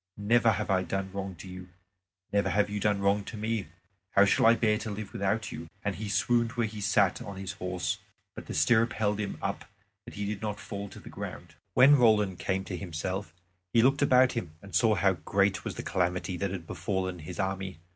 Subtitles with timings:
[0.17, 1.69] Never have I done wrong to you;
[2.33, 3.67] never have you done wrong to me.
[4.13, 7.37] How shall I bear to live without you?" And he swooned where he sat on
[7.37, 7.99] his horse.
[8.33, 9.63] But the stirrup held him up
[10.05, 11.53] that he did not fall to the ground.
[11.75, 13.31] When Roland came to himself
[13.73, 17.39] he looked about him and saw how great was the calamity that had befallen his
[17.39, 17.77] army.